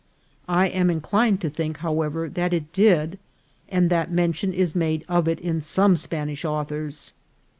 [0.49, 3.19] I am inclined to think, however, that it did,
[3.69, 7.13] and that mention is made of it in some Spanish authors.